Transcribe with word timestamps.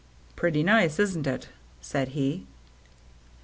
"Pretty 0.35 0.63
nice, 0.63 0.97
isn't 0.97 1.27
it?" 1.27 1.49
said 1.79 2.07
he. 2.17 2.47